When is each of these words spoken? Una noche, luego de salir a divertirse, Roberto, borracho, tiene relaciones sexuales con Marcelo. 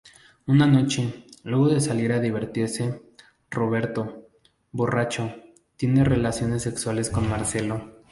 Una 0.47 0.65
noche, 0.65 1.25
luego 1.43 1.69
de 1.69 1.79
salir 1.79 2.11
a 2.11 2.19
divertirse, 2.19 3.03
Roberto, 3.51 4.29
borracho, 4.71 5.31
tiene 5.77 6.03
relaciones 6.03 6.63
sexuales 6.63 7.11
con 7.11 7.29
Marcelo. 7.29 8.01